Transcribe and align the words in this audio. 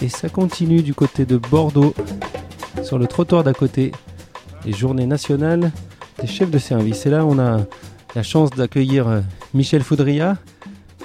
Et 0.00 0.08
ça 0.08 0.28
continue 0.28 0.82
du 0.82 0.94
côté 0.94 1.26
de 1.26 1.36
Bordeaux, 1.36 1.92
sur 2.84 2.98
le 2.98 3.06
trottoir 3.08 3.42
d'à 3.42 3.52
côté, 3.52 3.90
les 4.64 4.72
journées 4.72 5.06
nationales 5.06 5.72
des 6.20 6.28
chefs 6.28 6.50
de 6.50 6.58
service. 6.58 7.04
Et 7.06 7.10
là, 7.10 7.26
on 7.26 7.38
a 7.38 7.66
la 8.14 8.22
chance 8.22 8.50
d'accueillir 8.50 9.08
euh, 9.08 9.20
Michel 9.54 9.82
Foudria, 9.82 10.36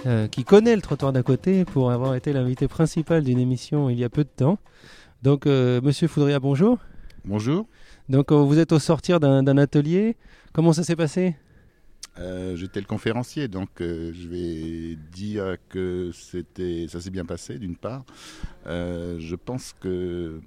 euh, 0.06 0.28
qui 0.28 0.44
connaît 0.44 0.76
le 0.76 0.82
trottoir 0.82 1.12
d'à 1.12 1.24
côté 1.24 1.66
pour 1.66 1.92
avoir 1.92 2.14
été 2.14 2.34
l'invité 2.34 2.68
principal 2.68 3.24
d'une 3.24 3.40
émission 3.40 3.90
il 3.90 4.00
y 4.00 4.04
a 4.04 4.10
peu 4.10 4.24
de 4.24 4.30
temps. 4.30 4.60
Donc, 5.24 5.48
euh, 5.48 5.82
monsieur 5.82 6.08
Foudria, 6.08 6.40
bonjour. 6.40 6.78
Bonjour. 7.26 7.66
Donc, 8.10 8.32
vous 8.32 8.60
êtes 8.60 8.74
au 8.74 8.80
sortir 8.80 9.20
d'un 9.20 9.58
atelier. 9.58 10.18
Comment 10.52 10.74
ça 10.74 10.84
s'est 10.84 10.96
passé? 10.96 11.36
J'étais 12.18 12.80
le 12.80 12.86
conférencier, 12.86 13.48
donc 13.48 13.70
je 13.80 14.28
vais 14.28 14.96
dire 15.12 15.58
que 15.70 16.12
c'était, 16.14 16.88
ça 16.88 17.02
s'est 17.02 17.10
bien 17.10 17.26
passé 17.26 17.58
d'une 17.58 17.76
part. 17.76 18.06
je 18.66 19.36
pense 19.36 19.74
que 19.80 20.40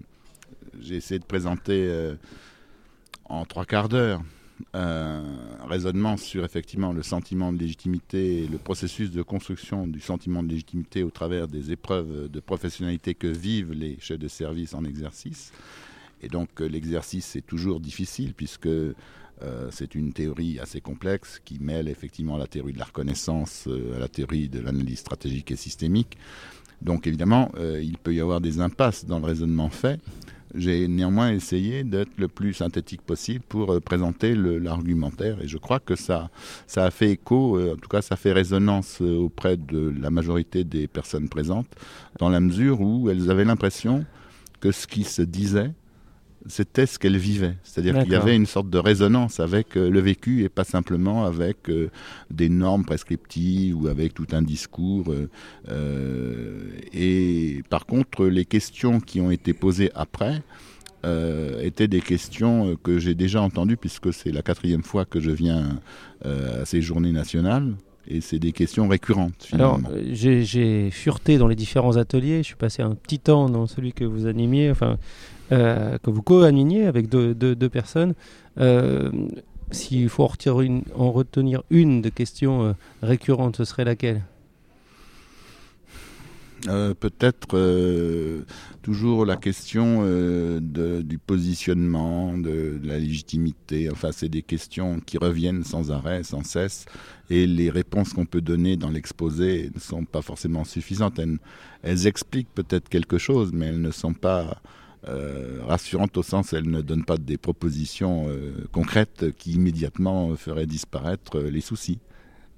j'ai 0.81 0.97
essayé 0.97 1.19
de 1.19 1.25
présenter 1.25 2.15
en 3.25 3.45
trois 3.45 3.65
quarts 3.65 3.89
d'heure 3.89 4.23
un 4.73 5.23
raisonnement 5.69 6.17
sur 6.17 6.45
effectivement 6.45 6.93
le 6.93 7.03
sentiment 7.03 7.53
de 7.53 7.59
légitimité 7.59 8.45
et 8.45 8.49
le 8.49 8.59
processus 8.59 9.11
de 9.11 9.23
construction 9.23 9.87
du 9.87 10.01
sentiment 10.01 10.43
de 10.43 10.49
légitimité 10.49 11.03
au 11.03 11.11
travers 11.11 11.49
des 11.49 11.73
épreuves 11.73 12.29
de 12.29 12.41
professionnalité 12.41 13.15
que 13.15 13.27
vivent 13.27 13.73
les 13.73 13.99
chefs 14.01 14.19
de 14.19 14.29
service 14.29 14.75
en 14.75 14.85
exercice. 14.85 15.53
Et 16.23 16.29
donc 16.29 16.49
euh, 16.61 16.67
l'exercice 16.67 17.37
est 17.37 17.47
toujours 17.47 17.81
difficile 17.81 18.35
puisque 18.35 18.67
euh, 18.67 18.95
c'est 19.71 19.95
une 19.95 20.13
théorie 20.13 20.59
assez 20.59 20.81
complexe 20.81 21.41
qui 21.45 21.59
mêle 21.61 21.89
effectivement 21.89 22.37
la 22.37 22.47
théorie 22.47 22.73
de 22.73 22.79
la 22.79 22.87
reconnaissance 22.87 23.65
euh, 23.69 23.97
à 23.97 23.99
la 23.99 24.09
théorie 24.09 24.49
de 24.49 24.61
l'analyse 24.61 25.01
stratégique 25.01 25.51
et 25.51 25.57
systémique. 25.57 26.17
Donc 26.83 27.07
évidemment, 27.07 27.51
il 27.59 27.97
peut 27.97 28.13
y 28.13 28.21
avoir 28.21 28.43
des 28.43 28.61
impasses 28.61 29.07
dans 29.07 29.19
le 29.19 29.25
raisonnement 29.25 29.71
fait. 29.71 29.99
J'ai 30.55 30.89
néanmoins 30.89 31.31
essayé 31.31 31.85
d'être 31.85 32.19
le 32.19 32.29
plus 32.29 32.53
synthétique 32.53 33.01
possible 33.01 33.43
pour 33.49 33.81
présenter 33.81 34.35
l'argumentaire 34.35 35.41
et 35.41 35.49
je 35.49 35.57
crois 35.57 35.81
que 35.81 35.97
ça, 35.97 36.29
ça 36.67 36.85
a 36.85 36.91
fait 36.91 37.13
écho, 37.13 37.59
en 37.73 37.77
tout 37.77 37.89
cas 37.89 38.03
ça 38.03 38.17
fait 38.17 38.33
résonance 38.33 39.01
auprès 39.01 39.57
de 39.57 39.95
la 39.99 40.11
majorité 40.11 40.65
des 40.65 40.87
personnes 40.87 41.31
présentes, 41.31 41.75
dans 42.19 42.29
la 42.29 42.41
mesure 42.41 42.83
où 42.83 43.09
elles 43.09 43.31
avaient 43.31 43.47
l'impression 43.47 44.05
que 44.61 44.71
ce 44.71 44.87
qui 44.87 45.05
se 45.05 45.23
disait 45.23 45.73
c'était 46.49 46.87
ce 46.87 46.99
qu'elle 46.99 47.17
vivait. 47.17 47.55
C'est-à-dire 47.63 48.03
qu'il 48.03 48.13
y 48.13 48.17
avait 48.17 48.37
une 48.37 48.47
sorte 48.47 48.71
de 48.71 48.79
résonance 48.79 49.41
avec 49.41 49.77
euh, 49.77 49.91
le 49.91 50.01
vécu 50.01 50.45
et 50.45 50.49
pas 50.49 50.65
simplement 50.65 51.25
avec 51.25 51.69
euh, 51.69 51.91
des 52.31 52.49
normes 52.49 52.85
prescriptives 52.85 53.77
ou 53.77 53.89
avec 53.89 54.15
tout 54.15 54.27
un 54.33 54.43
discours. 54.43 55.13
Euh, 55.69 56.69
et 56.93 57.63
par 57.69 57.87
contre, 57.87 58.27
les 58.27 58.45
questions 58.45 59.01
qui 59.01 59.21
ont 59.21 59.31
été 59.31 59.53
posées 59.53 59.91
après 59.95 60.43
étaient 61.63 61.87
des 61.87 62.01
questions 62.01 62.77
que 62.83 62.99
j'ai 62.99 63.15
déjà 63.15 63.41
entendues 63.41 63.77
puisque 63.77 64.13
c'est 64.13 64.33
la 64.33 64.43
quatrième 64.43 64.83
fois 64.83 65.05
que 65.05 65.21
je 65.21 65.31
viens 65.31 65.79
à 66.25 66.65
ces 66.65 66.83
journées 66.83 67.13
nationales. 67.13 67.77
Et 68.09 68.21
c'est 68.21 68.39
des 68.39 68.53
questions 68.53 68.89
récurrentes. 68.89 69.45
Finalement. 69.45 69.89
Alors, 69.89 70.01
j'ai 70.13 70.91
fureté 70.91 71.39
dans 71.39 71.49
les 71.49 71.57
différents 71.57 71.97
ateliers. 71.97 72.39
Je 72.39 72.49
suis 72.49 72.57
passé 72.57 72.83
un 72.83 72.95
petit 72.95 73.19
temps 73.19 73.49
dans 73.49 73.67
celui 73.67 73.93
que 73.93 74.05
vous 74.05 74.27
animiez. 74.27 74.71
Enfin, 74.71 74.99
euh, 75.53 75.97
que 75.99 76.11
vous 76.11 76.23
co-animiez 76.23 76.87
avec 76.87 77.09
deux, 77.09 77.69
personnes. 77.69 78.15
Euh, 78.59 79.11
s'il 79.71 80.09
faut 80.09 80.25
en 80.25 80.29
retenir 80.29 80.61
une, 80.61 80.83
en 80.95 81.13
retenir 81.13 81.63
une 81.71 82.03
de 82.03 82.09
questions 82.09 82.65
euh, 82.65 82.73
récurrentes, 83.03 83.57
ce 83.57 83.65
serait 83.65 83.85
laquelle? 83.85 84.23
Peut-être 86.65 88.45
toujours 88.83 89.27
la 89.27 89.37
question 89.37 90.05
du 90.61 91.19
positionnement, 91.19 92.37
de, 92.37 92.81
la 92.83 92.99
légitimité. 92.99 93.91
Enfin, 93.91 94.11
c'est 94.13 94.29
des 94.29 94.43
questions 94.43 95.01
qui 95.01 95.19
reviennent 95.19 95.65
sans 95.65 95.93
arrêt, 95.93 96.23
sans 96.23 96.45
cesse. 96.45 96.87
Et 97.31 97.47
les 97.47 97.71
réponses 97.71 98.13
qu'on 98.13 98.27
peut 98.27 98.41
donner 98.41 98.77
dans 98.77 98.91
l'exposé 98.91 99.71
ne 99.75 99.81
sont 99.81 100.05
pas 100.05 100.23
forcément 100.23 100.65
suffisantes. 100.65 101.19
Elles, 101.19 101.39
elles 101.83 102.07
expliquent 102.07 102.55
peut-être 102.55 102.89
quelque 102.89 103.19
chose, 103.19 103.53
mais 103.53 103.67
elles 103.67 103.81
ne 103.81 103.91
sont 103.91 104.15
pas 104.15 104.61
euh, 105.09 105.61
rassurante 105.65 106.17
au 106.17 106.23
sens 106.25 106.51
où 106.51 106.57
elle 106.57 106.69
ne 106.69 106.81
donne 106.81 107.05
pas 107.05 107.17
des 107.17 107.37
propositions 107.37 108.27
euh, 108.29 108.67
concrètes 108.73 109.27
qui 109.39 109.53
immédiatement 109.53 110.35
feraient 110.35 110.67
disparaître 110.67 111.39
euh, 111.39 111.49
les 111.49 111.61
soucis. 111.61 112.01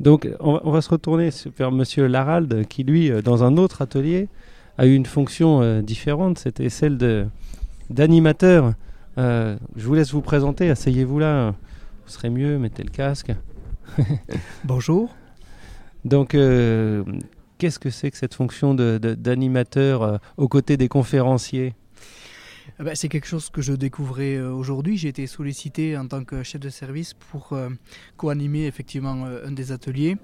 Donc 0.01 0.29
on 0.41 0.71
va, 0.71 0.81
se 0.81 0.91
retourner 0.91 1.31
vers 1.57 1.73
Monsieur 1.73 2.07
Larald 2.07 2.67
qui 2.69 2.85
lui, 2.85 3.11
dans 3.23 3.43
un 3.43 3.57
autre 3.57 3.83
atelier, 3.83 4.29
a 4.77 4.87
eu 4.87 4.95
une 4.95 5.07
fonction 5.07 5.81
différente, 5.83 6.39
c'était 6.39 6.69
celle 6.69 6.99
de 6.99 7.27
d'animateur. 7.91 8.75
je 9.17 9.57
vous 9.77 9.95
laisse 9.95 10.13
vous 10.13 10.21
présenter, 10.21 10.71
asseyez-vous 10.71 11.19
là, 11.19 11.51
vous 12.05 12.13
serez 12.13 12.31
mieux, 12.31 12.59
mettez 12.59 12.85
le 12.85 12.91
casque. 12.91 13.33
Bonjour. 14.65 15.13
Donc 16.05 16.37
qu'est-ce 17.59 17.79
que 17.79 17.91
c'est 17.91 18.11
que 18.11 18.17
cette 18.17 18.35
fonction 18.35 18.75
d'animateur 18.75 20.13
de, 20.13 20.19
aux 20.37 20.49
côtés 20.49 20.77
des 20.77 20.89
conférenciers? 20.89 21.75
Eh 22.81 22.83
ben, 22.83 22.95
c'est 22.95 23.09
quelque 23.09 23.27
chose 23.27 23.51
que 23.51 23.63
je 23.63 23.73
découvrais 23.73 24.37
euh, 24.37 24.53
aujourd'hui. 24.53 24.97
J'ai 24.97 25.09
été 25.09 25.27
sollicité 25.27 25.97
en 25.97 26.07
tant 26.07 26.25
que 26.25 26.43
chef 26.43 26.61
de 26.61 26.69
service 26.69 27.15
pour 27.15 27.53
euh, 27.53 27.71
co-animer 28.17 28.67
effectivement 28.67 29.27
euh, 29.27 29.47
un 29.47 29.53
des 29.53 29.73
ateliers. 29.73 30.17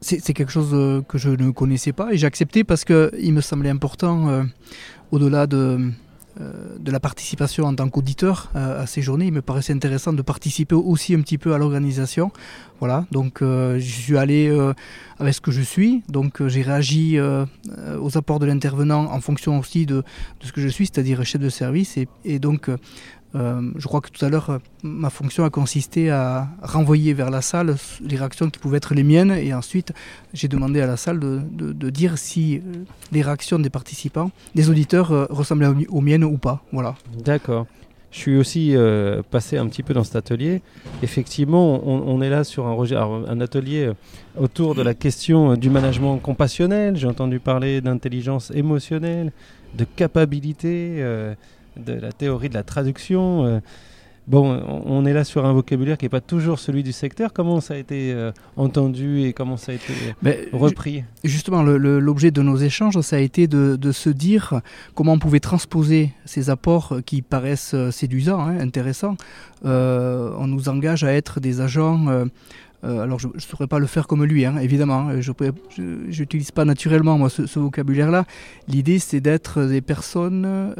c'est 0.00 0.32
quelque 0.32 0.52
chose 0.52 1.04
que 1.08 1.18
je 1.18 1.30
ne 1.30 1.50
connaissais 1.50 1.92
pas 1.92 2.12
et 2.12 2.16
j'ai 2.16 2.26
accepté 2.26 2.64
parce 2.64 2.84
qu'il 2.84 3.32
me 3.32 3.40
semblait 3.40 3.68
important, 3.68 4.44
au-delà 5.10 5.46
de, 5.46 5.90
de 6.38 6.90
la 6.90 7.00
participation 7.00 7.64
en 7.64 7.74
tant 7.74 7.88
qu'auditeur 7.88 8.50
à 8.54 8.86
ces 8.86 9.02
journées, 9.02 9.26
il 9.26 9.32
me 9.32 9.42
paraissait 9.42 9.72
intéressant 9.72 10.12
de 10.12 10.22
participer 10.22 10.74
aussi 10.74 11.14
un 11.14 11.20
petit 11.20 11.38
peu 11.38 11.54
à 11.54 11.58
l'organisation. 11.58 12.30
Voilà, 12.80 13.04
donc 13.10 13.42
euh, 13.42 13.78
je 13.78 14.00
suis 14.00 14.16
allé 14.16 14.48
euh, 14.48 14.72
avec 15.18 15.34
ce 15.34 15.42
que 15.42 15.50
je 15.50 15.60
suis, 15.60 16.02
donc 16.08 16.40
euh, 16.40 16.48
j'ai 16.48 16.62
réagi 16.62 17.18
aux 17.20 18.16
apports 18.16 18.38
de 18.38 18.46
l'intervenant 18.46 19.12
en 19.12 19.20
fonction 19.20 19.58
aussi 19.58 19.84
de, 19.84 20.02
ce 20.40 20.50
que 20.50 20.62
je 20.62 20.68
suis, 20.68 20.86
c'est-à-dire 20.86 21.22
chef 21.24 21.42
de 21.42 21.50
service. 21.50 21.98
Et, 22.24 22.38
donc 22.38 22.70
je 23.34 23.86
crois 23.86 24.00
que 24.00 24.10
tout 24.10 24.24
à 24.24 24.28
l'heure, 24.28 24.58
ma 24.82 25.10
fonction 25.10 25.44
a 25.44 25.50
consisté 25.50 26.10
à 26.10 26.48
renvoyer 26.62 27.12
vers 27.14 27.30
la 27.30 27.42
salle 27.42 27.76
les 28.04 28.16
réactions 28.16 28.50
qui 28.50 28.58
pouvaient 28.58 28.78
être 28.78 28.94
les 28.94 29.04
miennes. 29.04 29.30
Et 29.32 29.54
ensuite, 29.54 29.92
j'ai 30.32 30.48
demandé 30.48 30.80
à 30.80 30.86
la 30.86 30.96
salle 30.96 31.20
de, 31.20 31.90
dire 31.90 32.18
si 32.18 32.60
les 33.12 33.22
réactions 33.22 33.58
des 33.58 33.70
participants, 33.70 34.30
des 34.54 34.68
auditeurs, 34.68 35.28
ressemblaient 35.30 35.68
aux 35.88 36.00
miennes 36.00 36.24
ou 36.24 36.38
pas. 36.38 36.62
Voilà. 36.72 36.96
D'accord. 37.24 37.66
Je 38.10 38.18
suis 38.18 38.36
aussi 38.36 38.74
euh, 38.74 39.22
passé 39.30 39.56
un 39.56 39.66
petit 39.68 39.84
peu 39.84 39.94
dans 39.94 40.02
cet 40.02 40.16
atelier. 40.16 40.62
Effectivement, 41.02 41.80
on, 41.86 42.20
est 42.20 42.28
là 42.28 42.42
sur 42.42 42.66
un, 42.66 42.76
un, 43.28 43.40
atelier 43.40 43.86
euh, 43.86 43.94
autour 44.36 44.74
de 44.74 44.82
la 44.82 44.94
question 44.94 45.52
euh, 45.52 45.56
du 45.56 45.70
management 45.70 46.18
compassionnel. 46.18 46.96
J'ai 46.96 47.06
entendu 47.06 47.38
parler 47.38 47.80
d'intelligence 47.80 48.50
émotionnelle, 48.52 49.30
de 49.78 49.84
capacité, 49.84 51.04
de 51.84 51.94
la 51.94 52.12
théorie 52.12 52.48
de 52.48 52.54
la 52.54 52.62
traduction. 52.62 53.60
Bon, 54.30 54.62
on 54.86 55.06
est 55.06 55.12
là 55.12 55.24
sur 55.24 55.44
un 55.44 55.52
vocabulaire 55.52 55.98
qui 55.98 56.04
n'est 56.04 56.10
pas 56.10 56.20
toujours 56.20 56.60
celui 56.60 56.84
du 56.84 56.92
secteur. 56.92 57.32
Comment 57.32 57.60
ça 57.60 57.74
a 57.74 57.76
été 57.78 58.12
euh, 58.12 58.30
entendu 58.56 59.22
et 59.22 59.32
comment 59.32 59.56
ça 59.56 59.72
a 59.72 59.74
été 59.74 59.92
repris? 60.52 61.02
Justement, 61.24 61.64
l'objet 61.64 62.30
de 62.30 62.40
nos 62.40 62.56
échanges, 62.56 63.00
ça 63.00 63.16
a 63.16 63.18
été 63.18 63.48
de, 63.48 63.92
se 63.92 64.08
dire 64.08 64.60
comment 64.94 65.14
on 65.14 65.18
pouvait 65.18 65.40
transposer 65.40 66.12
ces 66.26 66.48
apports 66.48 66.98
qui 67.04 67.22
paraissent 67.22 67.74
euh, 67.74 67.90
séduisants, 67.90 68.40
hein, 68.40 68.60
intéressants. 68.60 69.16
Euh, 69.64 70.30
on 70.38 70.46
nous 70.46 70.68
engage 70.68 71.02
à 71.02 71.12
être 71.12 71.40
des 71.40 71.60
agents. 71.60 72.26
Alors, 72.82 73.18
je 73.18 73.28
ne 73.28 73.38
saurais 73.38 73.66
pas 73.66 73.78
le 73.78 73.86
faire 73.86 74.06
comme 74.06 74.24
lui, 74.24 74.44
hein, 74.44 74.56
évidemment. 74.58 75.20
Je 75.20 76.20
n'utilise 76.20 76.50
pas 76.50 76.64
naturellement 76.64 77.18
moi, 77.18 77.28
ce, 77.28 77.46
ce 77.46 77.58
vocabulaire-là. 77.58 78.24
L'idée, 78.68 78.98
c'est 78.98 79.20
d'être 79.20 79.64
des 79.64 79.80
personnes, 79.80 80.74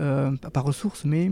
pas 0.52 0.60
ressources, 0.60 1.04
mais 1.04 1.30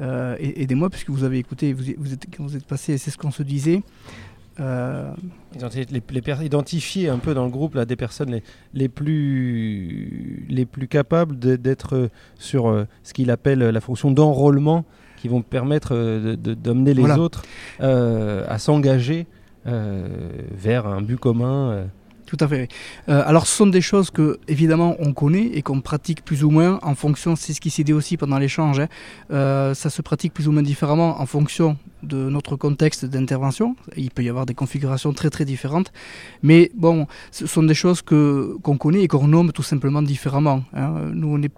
euh, 0.00 0.36
aidez-moi, 0.38 0.90
puisque 0.90 1.10
vous 1.10 1.24
avez 1.24 1.38
écouté, 1.38 1.72
vous, 1.72 1.84
vous 1.98 2.12
êtes, 2.12 2.26
vous 2.38 2.56
êtes 2.56 2.66
passé, 2.66 2.98
c'est 2.98 3.10
ce 3.10 3.18
qu'on 3.18 3.30
se 3.30 3.42
disait. 3.42 3.82
Euh... 4.58 5.12
Les, 5.90 6.02
identifier 6.44 7.10
un 7.10 7.18
peu 7.18 7.34
dans 7.34 7.44
le 7.44 7.50
groupe 7.50 7.74
là, 7.74 7.84
des 7.84 7.96
personnes 7.96 8.30
les, 8.30 8.42
les 8.72 8.88
plus, 8.88 10.46
les 10.48 10.64
plus 10.64 10.88
capables 10.88 11.38
d'être 11.38 12.08
sur 12.38 12.68
euh, 12.68 12.84
ce 13.02 13.12
qu'il 13.12 13.30
appelle 13.30 13.58
la 13.58 13.80
fonction 13.82 14.10
d'enrôlement 14.10 14.86
qui 15.18 15.28
vont 15.28 15.42
permettre 15.42 15.94
euh, 15.94 16.36
d'amener 16.36 16.94
les 16.94 17.10
autres 17.10 17.42
à 17.80 18.58
s'engager 18.58 19.26
vers 19.66 20.86
un 20.86 21.02
but 21.02 21.18
commun 21.18 21.88
Tout 22.26 22.36
à 22.40 22.48
fait. 22.48 22.68
Euh, 23.08 23.22
alors, 23.24 23.46
ce 23.46 23.56
sont 23.56 23.66
des 23.68 23.80
choses 23.80 24.10
que, 24.10 24.38
évidemment, 24.48 24.96
on 24.98 25.12
connaît 25.12 25.46
et 25.54 25.62
qu'on 25.62 25.80
pratique 25.80 26.24
plus 26.24 26.42
ou 26.42 26.50
moins 26.50 26.80
en 26.82 26.96
fonction, 26.96 27.36
c'est 27.36 27.52
ce 27.52 27.60
qui 27.60 27.70
s'est 27.70 27.84
dit 27.84 27.92
aussi 27.92 28.16
pendant 28.16 28.38
l'échange, 28.38 28.80
hein. 28.80 28.88
euh, 29.30 29.74
ça 29.74 29.90
se 29.90 30.02
pratique 30.02 30.34
plus 30.34 30.48
ou 30.48 30.52
moins 30.52 30.62
différemment 30.62 31.20
en 31.20 31.26
fonction 31.26 31.76
de 32.02 32.16
notre 32.28 32.56
contexte 32.56 33.04
d'intervention. 33.04 33.76
Il 33.96 34.10
peut 34.10 34.24
y 34.24 34.28
avoir 34.28 34.44
des 34.44 34.54
configurations 34.54 35.12
très 35.12 35.30
très 35.30 35.44
différentes, 35.44 35.92
mais 36.42 36.72
bon, 36.74 37.06
ce 37.30 37.46
sont 37.46 37.62
des 37.62 37.74
choses 37.74 38.02
que 38.02 38.56
qu'on 38.62 38.76
connaît 38.76 39.02
et 39.02 39.08
qu'on 39.08 39.28
nomme 39.28 39.52
tout 39.52 39.62
simplement 39.62 40.02
différemment. 40.02 40.64
Hein. 40.74 41.10
Nous, 41.14 41.28
on 41.28 41.40
est 41.42 41.52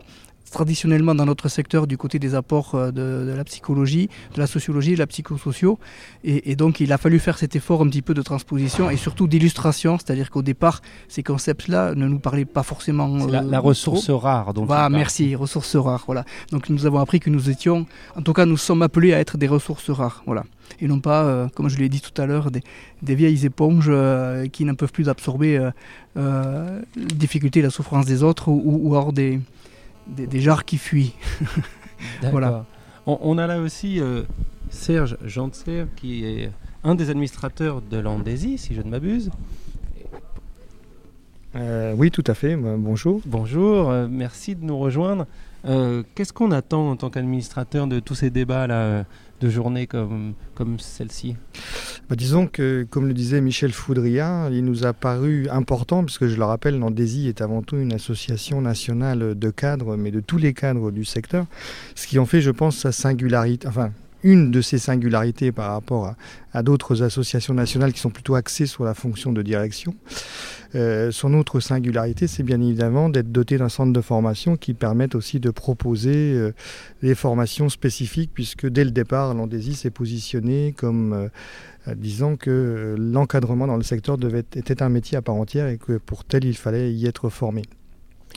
traditionnellement 0.50 1.14
dans 1.14 1.26
notre 1.26 1.48
secteur 1.48 1.86
du 1.86 1.96
côté 1.96 2.18
des 2.18 2.34
apports 2.34 2.74
euh, 2.74 2.90
de, 2.90 3.32
la 3.32 3.44
psychologie, 3.44 4.08
de 4.34 4.40
la 4.40 4.46
sociologie, 4.46 4.94
de 4.94 4.98
la 4.98 5.06
psychosociaux. 5.06 5.78
Et, 6.24 6.56
donc 6.56 6.80
il 6.80 6.92
a 6.92 6.98
fallu 6.98 7.18
faire 7.18 7.38
cet 7.38 7.56
effort 7.56 7.82
un 7.82 7.88
petit 7.88 8.02
peu 8.02 8.14
de 8.14 8.22
transposition 8.22 8.90
et 8.90 8.96
surtout 8.96 9.28
d'illustration, 9.28 9.98
c'est-à-dire 9.98 10.30
qu'au 10.30 10.42
départ, 10.42 10.80
ces 11.08 11.22
concepts-là 11.22 11.94
ne 11.94 12.08
nous 12.08 12.18
parlaient 12.18 12.44
pas 12.44 12.62
forcément. 12.62 13.26
La, 13.26 13.42
euh, 13.42 13.60
ressource 13.60 14.10
rare. 14.10 14.54
Donc 14.54 14.66
voilà, 14.66 14.88
merci, 14.88 15.34
ressources 15.34 15.76
rares. 15.76 16.04
Voilà. 16.06 16.24
Donc 16.50 16.68
nous 16.68 16.86
avons 16.86 16.98
appris 16.98 17.20
que 17.20 17.30
nous 17.30 17.50
étions, 17.50 17.86
en 18.16 18.22
tout 18.22 18.32
cas 18.32 18.46
nous 18.46 18.56
sommes 18.56 18.82
appelés 18.82 19.12
à 19.12 19.20
être 19.20 19.38
des 19.38 19.48
ressources 19.48 19.90
rares. 19.90 20.22
Voilà. 20.26 20.44
Et 20.80 20.86
non 20.86 21.00
pas, 21.00 21.24
euh, 21.24 21.48
comme 21.54 21.68
je 21.68 21.78
l'ai 21.78 21.88
dit 21.88 22.00
tout 22.00 22.20
à 22.20 22.26
l'heure, 22.26 22.50
des, 22.50 22.62
vieilles 23.14 23.46
éponges 23.46 23.90
qui 24.52 24.64
n'en 24.64 24.74
peuvent 24.74 24.92
plus 24.92 25.08
absorber 25.08 25.70
les 26.16 27.14
difficultés 27.14 27.60
et 27.60 27.62
la 27.62 27.70
souffrance 27.70 28.06
des 28.06 28.22
autres 28.22 28.48
ou, 28.48 28.80
ou 28.82 28.94
hors 28.94 29.12
des, 29.12 29.40
des, 30.08 30.26
des 30.26 30.40
jarres 30.40 30.64
qui 30.64 30.78
fuient. 30.78 31.14
voilà. 32.30 32.64
On, 33.06 33.38
a 33.38 33.46
là 33.46 33.58
aussi 33.58 34.00
euh, 34.00 34.22
Serge 34.68 35.16
Jantser, 35.24 35.86
qui 35.96 36.26
est 36.26 36.50
un 36.84 36.94
des 36.94 37.08
administrateurs 37.08 37.80
de 37.80 37.96
l'Andésie, 37.96 38.58
si 38.58 38.74
je 38.74 38.82
ne 38.82 38.90
m'abuse. 38.90 39.30
Euh, 41.56 41.94
oui, 41.96 42.10
tout 42.10 42.24
à 42.26 42.34
fait. 42.34 42.54
Bonjour. 42.54 43.22
Bonjour, 43.24 43.88
euh, 43.88 44.06
merci 44.10 44.54
de 44.54 44.64
nous 44.64 44.78
rejoindre. 44.78 45.26
Qu'est-ce 46.14 46.32
qu'on 46.32 46.50
attend 46.52 46.90
en 46.90 46.96
tant 46.96 47.10
qu'administrateur 47.10 47.86
de 47.86 47.98
tous 47.98 48.14
ces 48.14 48.30
débats-là 48.30 49.04
de 49.40 49.50
journées 49.50 49.86
comme, 49.86 50.34
comme 50.54 50.78
celle-ci? 50.78 51.36
Bah, 52.08 52.16
Disons 52.16 52.46
que, 52.46 52.86
comme 52.88 53.06
le 53.06 53.14
disait 53.14 53.40
Michel 53.40 53.72
Foudria, 53.72 54.48
il 54.50 54.64
nous 54.64 54.86
a 54.86 54.92
paru 54.92 55.48
important, 55.50 56.04
puisque 56.04 56.26
je 56.26 56.36
le 56.36 56.44
rappelle, 56.44 56.78
Nandesi 56.78 57.28
est 57.28 57.40
avant 57.40 57.62
tout 57.62 57.76
une 57.76 57.92
association 57.92 58.60
nationale 58.60 59.38
de 59.38 59.50
cadres, 59.50 59.96
mais 59.96 60.10
de 60.10 60.20
tous 60.20 60.38
les 60.38 60.54
cadres 60.54 60.90
du 60.90 61.04
secteur, 61.04 61.46
ce 61.94 62.06
qui 62.06 62.18
en 62.18 62.26
fait, 62.26 62.40
je 62.40 62.50
pense, 62.50 62.76
sa 62.76 62.92
singularité, 62.92 63.68
une 64.22 64.50
de 64.50 64.60
ses 64.60 64.78
singularités 64.78 65.52
par 65.52 65.72
rapport 65.72 66.14
à, 66.52 66.62
d'autres 66.62 67.02
associations 67.02 67.54
nationales 67.54 67.92
qui 67.92 68.00
sont 68.00 68.10
plutôt 68.10 68.34
axées 68.34 68.66
sur 68.66 68.84
la 68.84 68.94
fonction 68.94 69.32
de 69.32 69.42
direction. 69.42 69.94
Euh, 70.74 71.10
son 71.12 71.34
autre 71.34 71.60
singularité, 71.60 72.26
c'est 72.26 72.42
bien 72.42 72.60
évidemment 72.60 73.08
d'être 73.08 73.30
doté 73.30 73.58
d'un 73.58 73.68
centre 73.68 73.92
de 73.92 74.00
formation 74.00 74.56
qui 74.56 74.74
permette 74.74 75.14
aussi 75.14 75.40
de 75.40 75.50
proposer 75.50 76.34
euh, 76.34 76.52
des 77.02 77.14
formations 77.14 77.68
spécifiques, 77.68 78.30
puisque 78.34 78.66
dès 78.66 78.84
le 78.84 78.90
départ, 78.90 79.34
l'Andésie 79.34 79.74
s'est 79.74 79.90
positionné 79.90 80.74
comme 80.76 81.12
euh, 81.88 81.94
disant 81.94 82.36
que 82.36 82.96
l'encadrement 82.98 83.66
dans 83.66 83.76
le 83.76 83.82
secteur 83.82 84.18
devait, 84.18 84.44
était 84.56 84.82
un 84.82 84.88
métier 84.88 85.16
à 85.16 85.22
part 85.22 85.36
entière 85.36 85.68
et 85.68 85.78
que 85.78 85.96
pour 85.98 86.24
tel, 86.24 86.44
il 86.44 86.56
fallait 86.56 86.92
y 86.92 87.06
être 87.06 87.28
formé. 87.30 87.62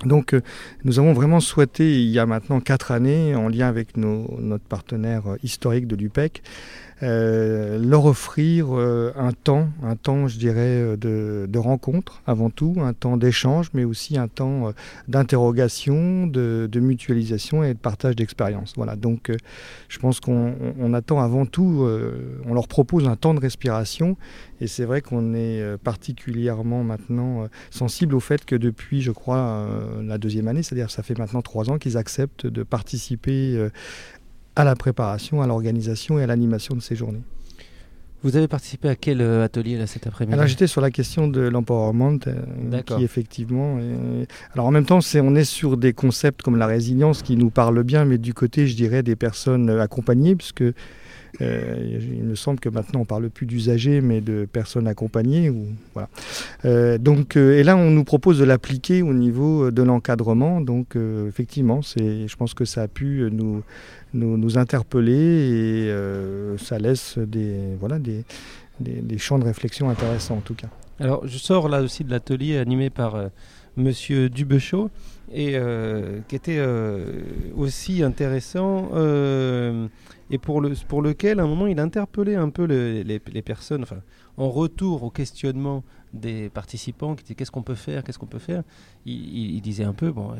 Donc 0.05 0.33
euh, 0.33 0.41
nous 0.83 0.99
avons 0.99 1.13
vraiment 1.13 1.39
souhaité, 1.39 2.01
il 2.01 2.09
y 2.09 2.19
a 2.19 2.25
maintenant 2.25 2.59
quatre 2.59 2.91
années, 2.91 3.35
en 3.35 3.49
lien 3.49 3.67
avec 3.67 3.97
notre 3.97 4.65
partenaire 4.65 5.27
euh, 5.27 5.37
historique 5.43 5.87
de 5.87 5.95
l'UPEC, 5.95 6.41
euh, 7.03 7.79
leur 7.79 8.05
offrir 8.05 8.67
euh, 8.71 9.11
un 9.15 9.31
temps, 9.31 9.69
un 9.81 9.95
temps, 9.95 10.27
je 10.27 10.37
dirais, 10.37 10.59
euh, 10.59 10.97
de, 10.97 11.47
de, 11.49 11.59
rencontre 11.59 12.21
avant 12.27 12.51
tout, 12.51 12.75
un 12.79 12.93
temps 12.93 13.17
d'échange, 13.17 13.69
mais 13.73 13.83
aussi 13.85 14.19
un 14.19 14.27
temps 14.27 14.71
d'interrogation, 15.07 16.27
de, 16.27 16.69
de, 16.71 16.79
mutualisation 16.79 17.63
et 17.63 17.73
de 17.73 17.79
partage 17.79 18.15
d'expérience. 18.15 18.73
Voilà. 18.75 18.95
Donc, 18.95 19.31
je 19.87 19.99
pense 19.99 20.19
qu'on 20.19 20.53
on 20.79 20.93
attend 20.93 21.19
avant 21.21 21.45
tout, 21.45 21.87
on 22.45 22.53
leur 22.53 22.67
propose 22.67 23.07
un 23.07 23.15
temps 23.15 23.33
de 23.33 23.39
respiration, 23.39 24.17
et 24.59 24.67
c'est 24.67 24.85
vrai 24.85 25.01
qu'on 25.01 25.33
est 25.33 25.77
particulièrement 25.83 26.83
maintenant 26.83 27.47
sensible 27.69 28.15
au 28.15 28.19
fait 28.19 28.45
que 28.45 28.55
depuis, 28.55 29.01
je 29.01 29.11
crois, 29.11 29.67
la 30.03 30.17
deuxième 30.17 30.47
année, 30.47 30.63
c'est-à-dire 30.63 30.91
ça 30.91 31.03
fait 31.03 31.17
maintenant 31.17 31.41
trois 31.41 31.69
ans 31.69 31.77
qu'ils 31.77 31.97
acceptent 31.97 32.47
de 32.47 32.63
participer 32.63 33.69
à 34.55 34.63
la 34.63 34.75
préparation, 34.75 35.41
à 35.41 35.47
l'organisation 35.47 36.19
et 36.19 36.23
à 36.23 36.27
l'animation 36.27 36.75
de 36.75 36.81
ces 36.81 36.95
journées. 36.95 37.23
Vous 38.23 38.35
avez 38.35 38.47
participé 38.47 38.87
à 38.87 38.95
quel 38.95 39.19
euh, 39.19 39.43
atelier 39.43 39.77
là 39.77 39.87
cet 39.87 40.05
après-midi? 40.05 40.35
Alors 40.35 40.45
j'étais 40.45 40.67
sur 40.67 40.81
la 40.81 40.91
question 40.91 41.27
de 41.27 41.41
l'empowerment, 41.41 42.19
euh, 42.27 42.81
qui 42.83 43.03
effectivement. 43.03 43.79
Alors 44.53 44.67
en 44.67 44.71
même 44.71 44.85
temps, 44.85 45.01
c'est 45.01 45.21
on 45.21 45.33
est 45.33 45.43
sur 45.43 45.75
des 45.75 45.93
concepts 45.93 46.43
comme 46.43 46.57
la 46.57 46.67
résilience 46.67 47.23
qui 47.23 47.35
nous 47.35 47.49
parlent 47.49 47.83
bien, 47.83 48.05
mais 48.05 48.19
du 48.19 48.35
côté, 48.35 48.67
je 48.67 48.75
dirais, 48.75 49.01
des 49.01 49.15
personnes 49.15 49.71
accompagnées, 49.71 50.35
puisque 50.35 50.63
euh, 51.39 51.99
il 52.13 52.23
me 52.23 52.35
semble 52.35 52.59
que 52.59 52.69
maintenant 52.69 53.01
on 53.01 53.05
parle 53.05 53.29
plus 53.29 53.45
d'usagers, 53.45 54.01
mais 54.01 54.21
de 54.21 54.45
personnes 54.45 54.87
accompagnées. 54.87 55.49
Ou, 55.49 55.67
voilà. 55.93 56.09
Euh, 56.65 56.97
donc, 56.97 57.37
euh, 57.37 57.57
et 57.57 57.63
là, 57.63 57.77
on 57.77 57.89
nous 57.89 58.03
propose 58.03 58.39
de 58.39 58.43
l'appliquer 58.43 59.01
au 59.01 59.13
niveau 59.13 59.71
de 59.71 59.81
l'encadrement. 59.81 60.61
Donc, 60.61 60.95
effectivement, 61.27 61.81
c'est, 61.81 62.27
je 62.27 62.35
pense 62.35 62.53
que 62.53 62.65
ça 62.65 62.83
a 62.83 62.87
pu 62.87 63.29
nous, 63.31 63.63
nous, 64.13 64.57
interpeller 64.57 65.13
et 65.13 66.57
ça 66.57 66.77
laisse 66.79 67.17
des, 67.17 67.75
voilà, 67.79 67.99
des, 67.99 68.23
des, 68.79 69.01
des, 69.01 69.17
champs 69.17 69.39
de 69.39 69.45
réflexion 69.45 69.89
intéressants 69.89 70.37
en 70.37 70.41
tout 70.41 70.55
cas. 70.55 70.67
Alors, 70.99 71.25
je 71.27 71.37
sors 71.37 71.69
là 71.69 71.81
aussi 71.81 72.03
de 72.03 72.11
l'atelier 72.11 72.57
animé 72.57 72.89
par 72.89 73.15
Monsieur 73.77 74.29
Dubechot 74.29 74.89
et 75.33 75.55
qui 76.27 76.35
était 76.35 76.61
aussi 77.55 78.03
intéressant 78.03 78.89
et 80.31 80.37
pour, 80.37 80.61
le, 80.61 80.73
pour 80.87 81.01
lequel, 81.01 81.41
à 81.41 81.43
un 81.43 81.47
moment, 81.47 81.67
il 81.67 81.79
interpellait 81.79 82.35
un 82.35 82.49
peu 82.49 82.63
les, 82.63 83.03
les, 83.03 83.41
personnes, 83.41 83.85
en 84.37 84.49
retour 84.49 85.03
au 85.03 85.09
questionnement 85.09 85.83
des 86.13 86.49
participants 86.49 87.15
qui 87.15 87.23
disaient 87.23 87.35
qu'est-ce 87.35 87.51
qu'on 87.51 87.63
peut 87.63 87.75
faire, 87.75 88.03
qu'est-ce 88.03 88.17
qu'on 88.17 88.27
peut 88.27 88.39
faire. 88.39 88.63
Il, 89.05 89.59
disait 89.61 89.83
un 89.83 89.93
peu, 89.93 90.09
bon, 90.11 90.33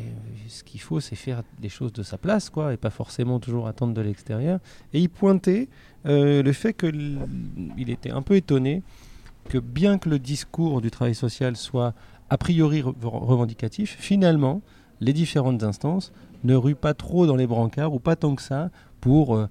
ce 0.47 0.63
qu'il 0.63 0.79
faut, 0.79 1.01
c'est 1.01 1.17
faire 1.17 1.43
des 1.59 1.67
choses 1.67 1.91
de 1.91 2.03
sa 2.03 2.17
place, 2.17 2.49
quoi, 2.49 2.73
et 2.73 2.77
pas 2.77 2.89
forcément 2.89 3.39
toujours 3.39 3.67
attendre 3.67 3.93
de 3.93 4.01
l'extérieur. 4.01 4.59
Et 4.93 5.01
il 5.01 5.09
pointait 5.09 5.67
euh, 6.05 6.41
le 6.41 6.53
fait 6.53 6.73
qu'il 6.73 7.19
était 7.89 8.11
un 8.11 8.21
peu 8.21 8.35
étonné 8.35 8.83
que 9.51 9.57
bien 9.57 9.97
que 9.97 10.07
le 10.07 10.17
discours 10.17 10.79
du 10.79 10.89
travail 10.91 11.13
social 11.13 11.57
soit 11.57 11.93
a 12.29 12.37
priori 12.37 12.81
revendicatif, 12.81 13.97
finalement, 13.99 14.61
les 15.01 15.11
différentes 15.11 15.61
instances 15.63 16.13
ne 16.45 16.55
ruent 16.55 16.73
pas 16.73 16.93
trop 16.93 17.25
dans 17.27 17.35
les 17.35 17.47
brancards 17.47 17.93
ou 17.93 17.99
pas 17.99 18.15
tant 18.15 18.33
que 18.35 18.41
ça 18.41 18.69
pour 19.01 19.35
euh, 19.35 19.47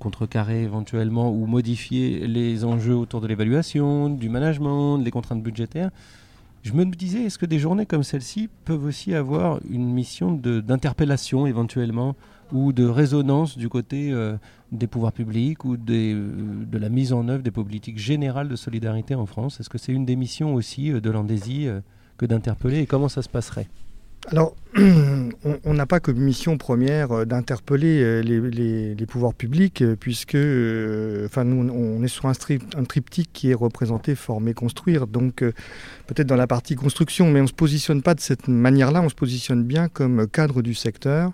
contrecarrer 0.00 0.64
éventuellement 0.64 1.30
ou 1.30 1.46
modifier 1.46 2.26
les 2.26 2.64
enjeux 2.64 2.96
autour 2.96 3.20
de 3.20 3.28
l'évaluation, 3.28 4.08
du 4.08 4.28
management, 4.28 4.98
des 4.98 5.12
contraintes 5.12 5.44
budgétaires. 5.44 5.90
Je 6.64 6.72
me 6.72 6.84
disais, 6.84 7.22
est-ce 7.22 7.38
que 7.38 7.46
des 7.46 7.60
journées 7.60 7.86
comme 7.86 8.02
celle-ci 8.02 8.48
peuvent 8.64 8.84
aussi 8.84 9.14
avoir 9.14 9.60
une 9.70 9.92
mission 9.92 10.32
d'interpellation 10.32 11.46
éventuellement 11.46 12.16
ou 12.52 12.72
de 12.72 12.84
résonance 12.84 13.58
du 13.58 13.68
côté 13.68 14.12
euh, 14.12 14.36
des 14.72 14.86
pouvoirs 14.86 15.12
publics 15.12 15.64
ou 15.64 15.74
euh, 15.74 16.64
de 16.64 16.78
la 16.78 16.88
mise 16.88 17.12
en 17.12 17.28
œuvre 17.28 17.42
des 17.42 17.50
politiques 17.50 17.98
générales 17.98 18.48
de 18.48 18.56
solidarité 18.56 19.14
en 19.14 19.26
France? 19.26 19.60
Est-ce 19.60 19.70
que 19.70 19.78
c'est 19.78 19.92
une 19.92 20.04
des 20.04 20.16
missions 20.16 20.54
aussi 20.54 20.92
euh, 20.92 21.00
de 21.00 21.10
l'Andésie 21.10 21.68
que 22.16 22.26
d'interpeller 22.26 22.80
et 22.80 22.86
comment 22.86 23.08
ça 23.08 23.22
se 23.22 23.28
passerait? 23.28 23.68
Alors, 24.28 24.56
on 25.64 25.74
n'a 25.74 25.86
pas 25.86 26.00
comme 26.00 26.18
mission 26.18 26.58
première 26.58 27.12
euh, 27.12 27.24
d'interpeller 27.24 28.02
euh, 28.02 28.20
les, 28.20 29.06
pouvoirs 29.06 29.32
publics, 29.32 29.80
euh, 29.80 29.96
puisque 29.98 30.36
enfin, 31.24 31.44
nous, 31.44 31.70
on 31.72 32.02
est 32.02 32.08
sur 32.08 32.26
un, 32.26 32.32
un, 32.76 32.84
triptyque 32.84 33.30
qui 33.32 33.50
est 33.50 33.54
représenté 33.54 34.14
former, 34.14 34.52
construire. 34.52 35.06
Donc, 35.06 35.36
peut-être 36.06 36.26
dans 36.26 36.36
la 36.36 36.46
partie 36.46 36.74
construction, 36.74 37.30
mais 37.30 37.40
on 37.40 37.44
ne 37.44 37.48
se 37.48 37.54
positionne 37.54 38.02
pas 38.02 38.14
de 38.14 38.20
cette 38.20 38.48
manière-là, 38.48 39.00
on 39.00 39.08
se 39.08 39.14
positionne 39.14 39.62
bien 39.62 39.88
comme 39.88 40.26
cadre 40.26 40.60
du 40.60 40.74
secteur, 40.74 41.32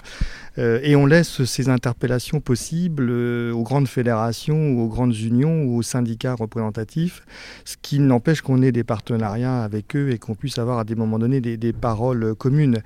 et 0.59 0.95
on 0.97 1.07
laisse 1.07 1.45
ces 1.45 1.71
interpellations 1.71 2.41
possibles 2.41 3.11
aux 3.11 3.63
grandes 3.63 3.89
fédérations, 3.89 4.79
aux 4.79 4.89
grandes 4.89 5.17
unions 5.17 5.65
ou 5.65 5.79
aux 5.79 5.83
syndicats 5.83 6.35
représentatifs, 6.35 7.25
ce 7.65 7.77
qui 7.81 7.99
n'empêche 7.99 8.43
qu'on 8.43 8.61
ait 8.63 8.73
des 8.73 8.85
partenariats 8.85 9.63
avec 9.63 9.97
eux 9.97 10.11
et 10.11 10.19
qu'on 10.19 10.35
puisse 10.35 10.59
avoir 10.59 10.79
à 10.79 10.85
des 10.85 10.95
moments 10.95 11.19
donnés 11.19 11.41
des 11.41 11.73
paroles 11.73 12.35
communes. 12.35 12.82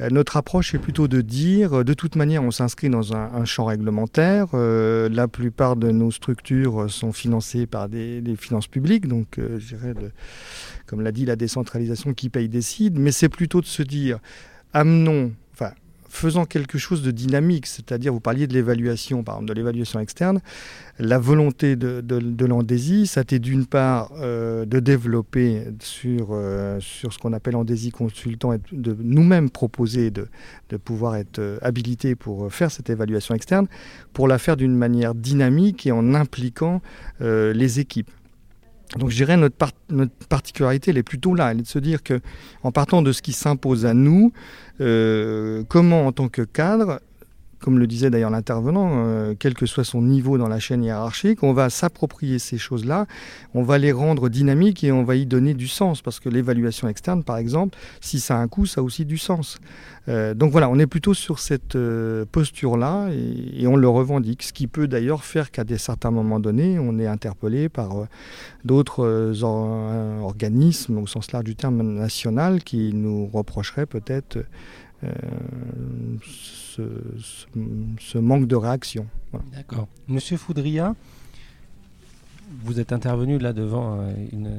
Euh, 0.00 0.08
notre 0.10 0.36
approche 0.36 0.74
est 0.74 0.78
plutôt 0.78 1.08
de 1.08 1.20
dire, 1.20 1.80
euh, 1.80 1.84
de 1.84 1.94
toute 1.94 2.16
manière, 2.16 2.42
on 2.42 2.50
s'inscrit 2.50 2.90
dans 2.90 3.14
un, 3.14 3.44
champ 3.44 3.64
réglementaire. 3.64 4.48
Euh, 4.54 5.08
la 5.08 5.28
plupart 5.28 5.76
de 5.76 5.90
nos 5.90 6.10
structures 6.10 6.90
sont 6.90 7.12
financées 7.12 7.66
par 7.66 7.88
des, 7.88 8.22
finances 8.38 8.66
publiques, 8.66 9.06
donc 9.06 9.38
comme 10.86 11.00
l'a 11.00 11.12
dit, 11.12 11.26
la 11.26 11.36
décentralisation 11.36 12.14
qui 12.14 12.28
paye 12.28 12.48
décide, 12.48 12.98
mais 12.98 13.12
c'est 13.12 13.28
plutôt 13.28 13.60
de 13.60 13.66
se 13.66 13.82
dire, 13.82 14.18
amenons, 14.72 15.32
faisant 16.12 16.44
quelque 16.44 16.76
chose 16.76 17.02
de 17.02 17.10
dynamique, 17.10 17.66
c'est-à-dire 17.66 18.12
vous 18.12 18.20
parliez 18.20 18.46
de 18.46 18.52
l'évaluation, 18.52 19.24
par 19.24 19.36
exemple 19.36 19.48
de 19.48 19.54
l'évaluation 19.54 19.98
externe, 19.98 20.40
la 20.98 21.18
volonté 21.18 21.74
de, 21.74 22.02
de, 22.02 22.46
l'Andésie, 22.46 23.06
ça 23.06 23.22
était 23.22 23.38
d'une 23.38 23.64
part 23.64 24.12
euh, 24.18 24.66
de 24.66 24.78
développer 24.78 25.64
sur, 25.80 26.28
euh, 26.32 26.78
sur 26.80 27.14
ce 27.14 27.18
qu'on 27.18 27.32
appelle 27.32 27.56
Andésie 27.56 27.90
consultant, 27.90 28.52
et 28.52 28.58
de 28.72 28.94
nous-mêmes 29.00 29.48
proposer 29.48 30.10
de, 30.10 30.28
de 30.68 30.76
pouvoir 30.76 31.16
être 31.16 31.38
euh, 31.38 31.58
habilités 31.62 32.14
pour 32.14 32.52
faire 32.52 32.70
cette 32.70 32.90
évaluation 32.90 33.34
externe, 33.34 33.66
pour 34.12 34.28
la 34.28 34.36
faire 34.36 34.58
d'une 34.58 34.76
manière 34.76 35.14
dynamique 35.14 35.86
et 35.86 35.92
en 35.92 36.14
impliquant 36.14 36.82
les 37.20 37.80
équipes. 37.80 38.10
Donc 38.98 39.10
je 39.10 39.16
dirais 39.16 39.36
notre, 39.36 39.56
particularité, 40.28 40.90
elle 40.90 40.98
est 40.98 41.02
plutôt 41.02 41.34
là, 41.34 41.50
elle 41.50 41.60
est 41.60 41.62
de 41.62 41.66
se 41.66 41.78
dire 41.78 42.02
que 42.02 42.20
en 42.62 42.72
partant 42.72 43.02
de 43.02 43.12
ce 43.12 43.22
qui 43.22 43.32
s'impose 43.32 43.86
à 43.86 43.94
nous, 43.94 44.32
comment 44.78 46.06
en 46.06 46.12
tant 46.12 46.28
que 46.28 46.42
cadre 46.42 47.00
comme 47.62 47.78
le 47.78 47.86
disait 47.86 48.10
d'ailleurs 48.10 48.30
l'intervenant, 48.30 48.90
euh, 49.06 49.34
quel 49.38 49.54
que 49.54 49.66
soit 49.66 49.84
son 49.84 50.02
niveau 50.02 50.36
dans 50.36 50.48
la 50.48 50.58
chaîne 50.58 50.82
hiérarchique, 50.82 51.42
on 51.42 51.52
va 51.52 51.70
s'approprier 51.70 52.38
ces 52.38 52.58
choses-là, 52.58 53.06
on 53.54 53.62
va 53.62 53.78
les 53.78 53.92
rendre 53.92 54.28
dynamiques 54.28 54.84
et 54.84 54.92
on 54.92 55.04
va 55.04 55.14
y 55.14 55.24
donner 55.24 55.54
du 55.54 55.68
sens, 55.68 56.02
parce 56.02 56.20
que 56.20 56.28
l'évaluation 56.28 56.88
externe, 56.88 57.22
par 57.22 57.38
exemple, 57.38 57.78
si 58.00 58.20
ça 58.20 58.36
a 58.36 58.40
un 58.40 58.48
coût, 58.48 58.66
ça 58.66 58.80
a 58.80 58.84
aussi 58.84 59.04
du 59.04 59.16
sens. 59.16 59.58
Euh, 60.08 60.34
donc 60.34 60.50
voilà, 60.50 60.68
on 60.68 60.78
est 60.78 60.88
plutôt 60.88 61.14
sur 61.14 61.38
cette 61.38 61.76
euh, 61.76 62.24
posture-là 62.30 63.08
et, 63.12 63.66
on 63.68 63.76
le 63.76 63.88
revendique, 63.88 64.42
ce 64.42 64.52
qui 64.52 64.66
peut 64.66 64.88
d'ailleurs 64.88 65.24
faire 65.24 65.52
qu'à 65.52 65.62
des 65.62 65.78
certains 65.78 66.10
moments 66.10 66.40
donnés, 66.40 66.78
on 66.80 66.98
est 66.98 67.06
interpellé 67.06 67.68
par 67.68 68.08
d'autres 68.64 69.32
organismes, 69.42 70.98
au 70.98 71.06
sens 71.06 71.30
large 71.30 71.44
du 71.44 71.54
terme 71.54 71.80
national, 71.82 72.64
qui 72.64 72.92
nous 72.92 73.28
reprocheraient 73.32 73.86
peut-être 73.86 74.38
ce, 76.76 78.18
manque 78.18 78.46
de 78.46 78.56
réaction. 78.56 79.06
D'accord. 79.54 79.88
Monsieur 80.08 80.36
Foudria, 80.36 80.94
vous 82.64 82.80
êtes 82.80 82.92
intervenu 82.92 83.38
là 83.38 83.52
devant 83.52 83.98
euh, 83.98 84.12
une 84.32 84.50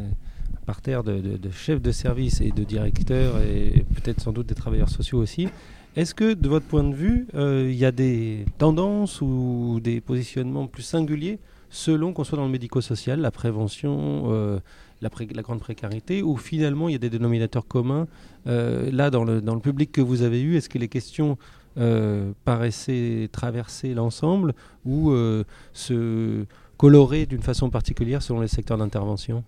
parterre 0.65 1.03
de, 1.03 1.19
de, 1.19 1.51
chefs 1.51 1.81
de 1.81 1.91
service 1.91 2.41
et 2.41 2.51
de 2.51 2.63
directeurs 2.63 3.39
et 3.41 3.85
peut-être 3.95 4.21
sans 4.21 4.31
doute 4.31 4.47
des 4.47 4.55
travailleurs 4.55 4.89
sociaux 4.89 5.19
aussi. 5.19 5.49
Est-ce 5.95 6.15
que, 6.15 6.33
de 6.33 6.49
votre 6.49 6.65
point 6.65 6.83
de 6.83 6.95
vue, 6.95 7.27
euh, 7.35 7.69
il 7.69 7.75
y 7.75 7.85
a 7.85 7.91
des 7.91 8.45
tendances 8.57 9.21
ou 9.21 9.79
des 9.83 10.01
positionnements 10.01 10.65
plus 10.67 10.83
singuliers 10.83 11.39
selon 11.69 12.13
qu'on 12.13 12.23
soit 12.23 12.37
dans 12.37 12.45
le 12.45 12.51
médico-social, 12.51 13.19
la 13.19 13.31
prévention, 13.31 14.23
euh, 14.27 14.59
la, 15.01 15.09
grande 15.41 15.59
précarité, 15.59 16.21
ou 16.21 16.37
finalement 16.37 16.87
il 16.87 16.93
y 16.93 16.95
a 16.95 16.99
des 16.99 17.09
dénominateurs 17.09 17.67
communs 17.67 18.07
Là, 18.45 19.09
dans 19.09 19.23
le, 19.23 19.41
dans 19.41 19.55
le 19.55 19.61
public 19.61 19.91
que 19.91 20.01
vous 20.01 20.21
avez 20.21 20.41
eu, 20.41 20.57
est-ce 20.57 20.67
que 20.67 20.77
les 20.77 20.89
questions 20.89 21.37
euh, 21.77 22.33
paraissait 22.45 23.29
traverser 23.31 23.95
l'ensemble 23.95 24.53
ou 24.85 25.09
euh, 25.09 25.43
se 25.73 26.45
colorer 26.77 27.25
d'une 27.25 27.41
façon 27.41 27.69
particulière 27.71 28.21
selon 28.21 28.41
les 28.41 28.47
secteurs 28.47 28.77
d'intervention? 28.77 29.43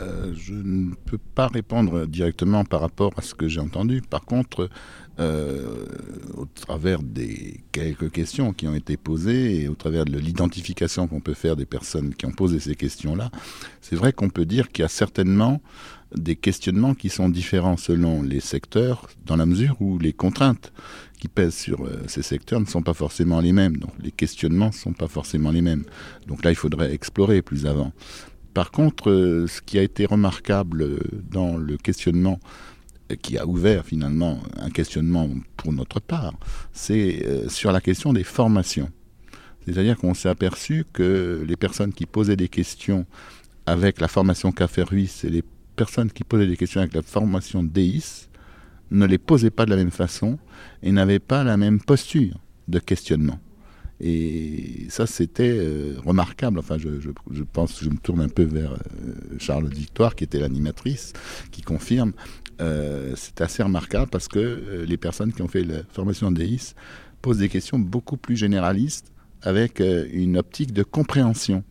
Euh, 0.00 0.32
je 0.34 0.54
ne 0.54 0.94
peux 1.04 1.18
pas 1.18 1.46
répondre 1.46 2.06
directement 2.06 2.64
par 2.64 2.80
rapport 2.80 3.12
à 3.16 3.22
ce 3.22 3.34
que 3.34 3.48
j'ai 3.48 3.60
entendu. 3.60 4.00
Par 4.00 4.24
contre, 4.24 4.68
au 5.18 6.46
travers 6.54 7.00
des 7.00 7.60
quelques 7.70 8.10
questions 8.10 8.52
qui 8.52 8.66
ont 8.66 8.74
été 8.74 8.96
posées 8.96 9.60
et 9.60 9.68
au 9.68 9.74
travers 9.74 10.04
de 10.04 10.18
l'identification 10.18 11.06
qu'on 11.06 11.20
peut 11.20 11.34
faire 11.34 11.54
des 11.54 11.66
personnes 11.66 12.14
qui 12.14 12.26
ont 12.26 12.32
posé 12.32 12.58
ces 12.58 12.74
questions-là, 12.74 13.30
c'est 13.80 13.94
vrai 13.94 14.12
qu'on 14.12 14.30
peut 14.30 14.46
dire 14.46 14.70
qu'il 14.70 14.82
y 14.82 14.86
a 14.86 14.88
certainement 14.88 15.60
des 16.16 16.36
questionnements 16.36 16.94
qui 16.94 17.08
sont 17.08 17.28
différents 17.28 17.76
selon 17.76 18.22
les 18.22 18.40
secteurs, 18.40 19.08
dans 19.26 19.36
la 19.36 19.46
mesure 19.46 19.76
où 19.80 19.98
les 19.98 20.12
contraintes 20.12 20.72
qui 21.18 21.28
pèsent 21.28 21.54
sur 21.54 21.84
euh, 21.84 22.02
ces 22.06 22.22
secteurs 22.22 22.60
ne 22.60 22.66
sont 22.66 22.82
pas 22.82 22.94
forcément 22.94 23.40
les 23.40 23.52
mêmes. 23.52 23.76
Donc 23.76 23.92
les 24.02 24.10
questionnements 24.10 24.68
ne 24.68 24.72
sont 24.72 24.92
pas 24.92 25.08
forcément 25.08 25.50
les 25.50 25.62
mêmes. 25.62 25.84
Donc 26.26 26.44
là, 26.44 26.50
il 26.50 26.56
faudrait 26.56 26.92
explorer 26.92 27.42
plus 27.42 27.66
avant. 27.66 27.92
Par 28.52 28.70
contre, 28.70 29.10
euh, 29.10 29.46
ce 29.46 29.60
qui 29.60 29.78
a 29.78 29.82
été 29.82 30.06
remarquable 30.06 30.82
euh, 30.82 30.98
dans 31.30 31.56
le 31.56 31.76
questionnement, 31.76 32.38
qui 33.20 33.36
a 33.36 33.46
ouvert 33.46 33.84
finalement 33.84 34.40
un 34.56 34.70
questionnement 34.70 35.28
pour 35.58 35.74
notre 35.74 36.00
part, 36.00 36.32
c'est 36.72 37.48
sur 37.48 37.70
la 37.70 37.82
question 37.82 38.14
des 38.14 38.24
formations. 38.24 38.90
C'est-à-dire 39.66 39.98
qu'on 39.98 40.14
s'est 40.14 40.30
aperçu 40.30 40.86
que 40.92 41.44
les 41.46 41.56
personnes 41.56 41.92
qui 41.92 42.06
posaient 42.06 42.36
des 42.36 42.48
questions 42.48 43.04
avec 43.66 44.00
la 44.00 44.08
formation 44.08 44.52
Café 44.52 44.82
Ruiz 44.82 45.22
et 45.24 45.28
les 45.30 45.42
personnes 45.74 46.10
qui 46.10 46.24
posaient 46.24 46.46
des 46.46 46.56
questions 46.56 46.80
avec 46.80 46.94
la 46.94 47.02
formation 47.02 47.62
DEIS 47.62 48.28
ne 48.90 49.06
les 49.06 49.18
posaient 49.18 49.50
pas 49.50 49.64
de 49.64 49.70
la 49.70 49.76
même 49.76 49.90
façon 49.90 50.38
et 50.82 50.92
n'avaient 50.92 51.18
pas 51.18 51.44
la 51.44 51.56
même 51.56 51.80
posture 51.80 52.38
de 52.68 52.78
questionnement. 52.78 53.38
Et 54.00 54.86
ça, 54.88 55.06
c'était 55.06 55.56
euh, 55.56 55.94
remarquable. 56.04 56.58
Enfin, 56.58 56.76
je, 56.78 57.42
pense, 57.42 57.82
je 57.82 57.88
me 57.88 57.96
tourne 57.96 58.20
un 58.20 58.28
peu 58.28 58.42
vers 58.42 58.72
euh, 58.72 58.76
Charles 59.38 59.68
Victoire, 59.68 60.14
qui 60.14 60.24
était 60.24 60.40
l'animatrice, 60.40 61.12
qui 61.50 61.62
confirme. 61.62 62.12
Euh, 62.60 63.14
c'est 63.16 63.40
assez 63.40 63.62
remarquable 63.62 64.10
parce 64.10 64.28
que 64.28 64.84
les 64.86 64.96
personnes 64.96 65.32
qui 65.32 65.42
ont 65.42 65.48
fait 65.48 65.64
la 65.64 65.82
formation 65.90 66.30
DEIS 66.30 66.74
posent 67.22 67.38
des 67.38 67.48
questions 67.48 67.78
beaucoup 67.78 68.16
plus 68.16 68.36
généralistes 68.36 69.12
avec 69.42 69.80
une 69.80 70.38
optique 70.38 70.72
de 70.72 70.82
compréhension 70.82 71.64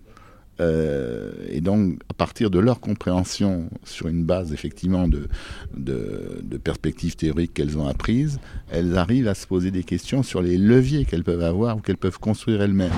euh, 0.59 1.31
et 1.49 1.61
donc, 1.61 1.99
à 2.09 2.13
partir 2.13 2.49
de 2.49 2.59
leur 2.59 2.79
compréhension, 2.79 3.69
sur 3.83 4.07
une 4.07 4.23
base 4.23 4.53
effectivement 4.53 5.07
de, 5.07 5.27
de, 5.75 6.57
perspectives 6.57 7.15
théoriques 7.15 7.53
qu'elles 7.53 7.77
ont 7.77 7.87
apprises, 7.87 8.39
elles 8.71 8.97
arrivent 8.97 9.27
à 9.27 9.33
se 9.33 9.47
poser 9.47 9.71
des 9.71 9.83
questions 9.83 10.23
sur 10.23 10.41
les 10.41 10.57
leviers 10.57 11.05
qu'elles 11.05 11.23
peuvent 11.23 11.43
avoir 11.43 11.77
ou 11.77 11.79
qu'elles 11.81 11.97
peuvent 11.97 12.19
construire 12.19 12.61
elles-mêmes. 12.61 12.91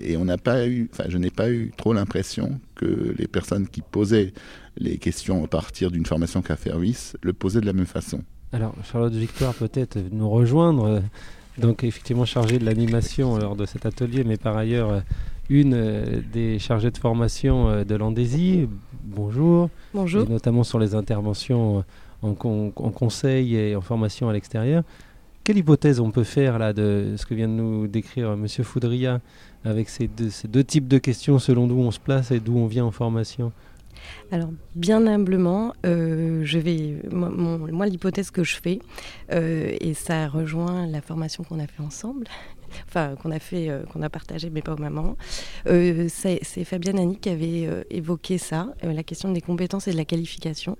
Et 0.00 0.16
on 0.16 0.26
pas 0.38 0.66
eu, 0.66 0.88
enfin, 0.92 1.04
je 1.08 1.18
n'ai 1.18 1.30
pas 1.30 1.50
eu 1.50 1.72
trop 1.76 1.92
l'impression 1.92 2.60
que 2.74 3.14
les 3.16 3.28
personnes 3.28 3.68
qui 3.68 3.80
posaient 3.80 4.32
les 4.76 4.98
questions 4.98 5.44
à 5.44 5.46
partir 5.46 5.90
d'une 5.90 6.04
formation 6.04 6.42
Café 6.42 6.72
le 7.22 7.32
posaient 7.32 7.60
de 7.60 7.66
la 7.66 7.72
même 7.72 7.86
façon. 7.86 8.22
Alors, 8.52 8.74
Charlotte 8.84 9.14
Victoire, 9.14 9.54
peut-être 9.54 9.98
nous 10.10 10.28
rejoindre. 10.28 11.02
Donc, 11.58 11.84
effectivement, 11.84 12.24
chargée 12.24 12.58
de 12.58 12.64
l'animation 12.64 13.38
lors 13.38 13.56
de 13.56 13.66
cet 13.66 13.86
atelier, 13.86 14.24
mais 14.24 14.36
par 14.36 14.56
ailleurs 14.56 15.02
une 15.50 15.74
euh, 15.74 16.20
des 16.32 16.58
chargées 16.58 16.90
de 16.90 16.98
formation 16.98 17.68
euh, 17.68 17.84
de 17.84 17.94
l'Andésie. 17.94 18.68
Bonjour. 19.04 19.68
Bonjour. 19.92 20.28
notamment 20.28 20.64
sur 20.64 20.78
les 20.78 20.94
interventions 20.94 21.84
euh, 22.22 22.28
en, 22.28 22.90
conseil 22.90 23.56
et 23.56 23.76
en 23.76 23.80
formation 23.80 24.28
à 24.28 24.32
l'extérieur. 24.32 24.82
Quelle 25.42 25.58
hypothèse 25.58 26.00
on 26.00 26.10
peut 26.10 26.24
faire 26.24 26.58
là 26.58 26.72
de 26.72 27.14
ce 27.18 27.26
que 27.26 27.34
vient 27.34 27.48
de 27.48 27.52
nous 27.52 27.86
décrire 27.86 28.32
M. 28.32 28.46
Foudria 28.48 29.20
avec 29.62 29.90
ces 29.90 30.08
deux, 30.08 30.64
types 30.64 30.88
de 30.88 30.96
questions 30.96 31.38
selon 31.38 31.66
d'où 31.66 31.78
on 31.78 31.90
se 31.90 32.00
place 32.00 32.30
et 32.30 32.40
d'où 32.40 32.56
on 32.56 32.66
vient 32.66 32.86
en 32.86 32.90
formation? 32.90 33.52
Alors, 34.30 34.50
bien 34.74 35.06
humblement, 35.06 35.74
je 35.84 36.58
vais, 36.58 36.96
moi, 37.10 37.86
l'hypothèse 37.86 38.30
que 38.30 38.44
je 38.44 38.56
fais, 38.56 38.78
et 39.30 39.94
ça 39.94 40.28
rejoint 40.28 40.86
la 40.86 41.00
formation 41.00 41.44
qu'on 41.44 41.58
a 41.58 41.66
fait 41.66 41.82
ensemble, 41.82 42.26
enfin 42.88 43.16
qu'on 43.16 43.30
a 43.30 43.38
fait, 43.38 43.68
euh, 43.68 43.84
qu'on 43.84 44.02
a 44.02 44.10
partagé, 44.10 44.50
mais 44.50 44.62
pas 44.62 44.74
au 44.74 44.78
moment. 44.78 45.16
Euh, 45.66 46.08
c'est 46.08 46.64
Fabienne 46.64 46.98
Annie 46.98 47.18
qui 47.18 47.28
avait 47.28 47.66
euh, 47.66 47.82
évoqué 47.90 48.38
ça, 48.38 48.74
la 48.82 49.02
question 49.02 49.32
des 49.32 49.40
compétences 49.40 49.88
et 49.88 49.92
de 49.92 49.96
la 49.96 50.04
qualification. 50.04 50.76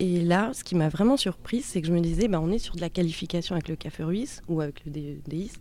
Et 0.00 0.22
là, 0.22 0.50
ce 0.52 0.64
qui 0.64 0.74
m'a 0.74 0.88
vraiment 0.88 1.16
surprise, 1.16 1.64
c'est 1.64 1.80
que 1.80 1.86
je 1.86 1.92
me 1.92 2.00
disais, 2.00 2.28
bah, 2.28 2.40
on 2.40 2.50
est 2.50 2.58
sur 2.58 2.74
de 2.74 2.80
la 2.80 2.90
qualification 2.90 3.54
avec 3.54 3.68
le 3.68 3.76
Café 3.76 4.02
Ruiz 4.02 4.42
ou 4.48 4.60
avec 4.60 4.84
le 4.84 4.90
DIS. 4.92 5.52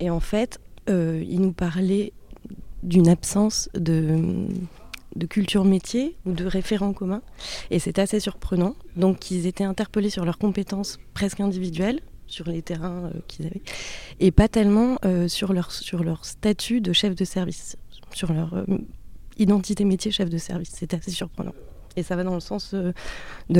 Et 0.00 0.08
en 0.08 0.20
fait, 0.20 0.60
il 0.88 1.40
nous 1.40 1.52
parlait 1.52 2.12
d'une 2.82 3.08
absence 3.08 3.68
de, 3.74 4.46
de 5.16 5.26
culture 5.26 5.64
métier 5.64 6.16
ou 6.26 6.32
de 6.32 6.44
référents 6.44 6.92
communs. 6.92 7.22
Et 7.70 7.78
c'est 7.78 7.98
assez 7.98 8.20
surprenant. 8.20 8.74
Donc, 8.96 9.30
ils 9.30 9.46
étaient 9.46 9.64
interpellés 9.64 10.10
sur 10.10 10.24
leurs 10.24 10.38
compétences 10.38 10.98
presque 11.14 11.40
individuelles, 11.40 12.00
sur 12.26 12.48
les 12.48 12.62
terrains 12.62 13.06
euh, 13.06 13.20
qu'ils 13.28 13.46
avaient, 13.46 13.62
et 14.20 14.30
pas 14.30 14.48
tellement 14.48 14.98
euh, 15.04 15.28
sur, 15.28 15.52
leur, 15.52 15.70
sur 15.70 16.02
leur 16.02 16.24
statut 16.24 16.80
de 16.80 16.92
chef 16.92 17.14
de 17.14 17.24
service, 17.24 17.76
sur 18.12 18.32
leur 18.32 18.54
euh, 18.54 18.64
identité 19.38 19.84
métier 19.84 20.10
chef 20.10 20.28
de 20.28 20.38
service. 20.38 20.70
C'est 20.72 20.92
assez 20.94 21.10
surprenant. 21.10 21.54
Et 21.96 22.02
ça 22.02 22.16
va 22.16 22.24
dans 22.24 22.34
le 22.34 22.40
sens 22.40 22.74
de 22.74 22.92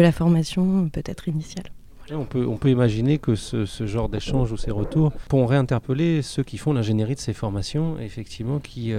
la 0.01 0.13
formation 0.13 0.91
peut-être 0.91 1.27
initiale. 1.27 1.73
On 2.13 2.25
peut, 2.25 2.47
on 2.47 2.57
peut 2.57 2.71
imaginer 2.71 3.19
que 3.19 3.35
ce, 3.35 3.67
genre 3.87 4.09
d'échange 4.09 4.53
ou 4.53 4.57
ces 4.57 4.71
retours 4.71 5.13
pourront 5.29 5.47
réinterpeller 5.47 6.23
ceux 6.23 6.43
qui 6.43 6.57
font 6.57 6.73
l'ingénierie 6.73 7.15
de 7.15 7.21
ces 7.21 7.33
formations, 7.33 7.99
effectivement, 7.99 8.59
qui 8.59 8.93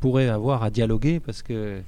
pourraient 0.00 0.28
avoir 0.28 0.62
à 0.62 0.70
dialoguer 0.70 1.20
parce 1.20 1.42
que 1.42 1.80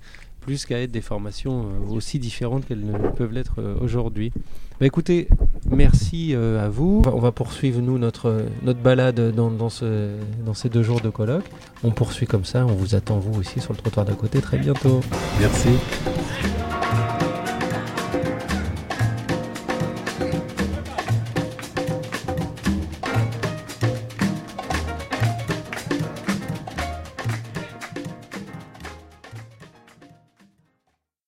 plus 0.48 0.64
qu'à 0.64 0.80
être 0.80 0.90
des 0.90 1.02
formations 1.02 1.66
euh, 1.66 1.92
aussi 1.92 2.18
différentes 2.18 2.66
qu'elles 2.66 2.84
ne 2.84 2.96
peuvent 3.10 3.34
l'être 3.34 3.56
euh, 3.58 3.74
aujourd'hui. 3.82 4.32
Bah 4.80 4.86
écoutez, 4.86 5.28
merci 5.70 6.34
euh, 6.34 6.64
à 6.64 6.70
vous. 6.70 7.02
On 7.12 7.18
va 7.18 7.32
poursuivre 7.32 7.82
nous 7.82 7.98
notre, 7.98 8.46
notre 8.62 8.80
balade 8.80 9.34
dans, 9.34 9.50
dans, 9.50 9.68
ce, 9.68 10.12
dans 10.46 10.54
ces 10.54 10.70
deux 10.70 10.82
jours 10.82 11.02
de 11.02 11.10
colloque. 11.10 11.44
On 11.84 11.90
poursuit 11.90 12.26
comme 12.26 12.46
ça, 12.46 12.64
on 12.64 12.72
vous 12.72 12.94
attend 12.94 13.18
vous 13.18 13.38
aussi 13.38 13.60
sur 13.60 13.74
le 13.74 13.78
trottoir 13.78 14.06
d'à 14.06 14.14
côté 14.14 14.40
très 14.40 14.56
bientôt. 14.56 15.00
Merci. 15.38 15.68